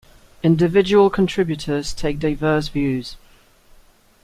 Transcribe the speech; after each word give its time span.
Individual 0.41 1.11
contributors 1.11 1.93
take 1.93 2.17
diverse 2.17 2.69
views. 2.69 3.17